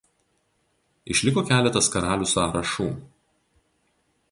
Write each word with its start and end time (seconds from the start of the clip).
Išliko 1.15 1.43
keletas 1.51 1.91
karalių 1.97 2.31
sąrašų. 2.33 2.91